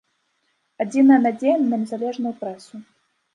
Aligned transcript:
Адзіная 0.85 1.19
надзея 1.25 1.53
на 1.67 1.79
незалежную 1.83 2.33
прэсу. 2.41 2.83